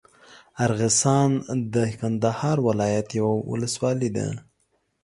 ارغسان 0.65 1.29
د 1.73 1.75
کندهار 1.99 2.57
ولايت 2.67 3.07
یوه 3.19 3.33
اولسوالي 3.49 4.09
ده. 4.15 4.27